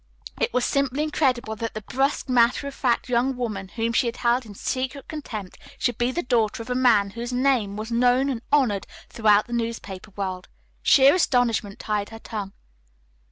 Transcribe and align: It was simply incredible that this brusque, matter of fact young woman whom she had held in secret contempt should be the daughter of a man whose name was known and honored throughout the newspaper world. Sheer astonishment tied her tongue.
It 0.39 0.51
was 0.51 0.65
simply 0.65 1.03
incredible 1.03 1.55
that 1.57 1.75
this 1.75 1.83
brusque, 1.87 2.27
matter 2.27 2.65
of 2.67 2.73
fact 2.73 3.07
young 3.07 3.37
woman 3.37 3.67
whom 3.67 3.93
she 3.93 4.07
had 4.07 4.17
held 4.17 4.47
in 4.47 4.55
secret 4.55 5.07
contempt 5.07 5.59
should 5.77 5.99
be 5.99 6.11
the 6.11 6.23
daughter 6.23 6.63
of 6.63 6.71
a 6.71 6.73
man 6.73 7.11
whose 7.11 7.31
name 7.31 7.77
was 7.77 7.91
known 7.91 8.27
and 8.27 8.41
honored 8.51 8.87
throughout 9.09 9.45
the 9.45 9.53
newspaper 9.53 10.09
world. 10.15 10.47
Sheer 10.81 11.13
astonishment 11.13 11.77
tied 11.77 12.09
her 12.09 12.17
tongue. 12.17 12.53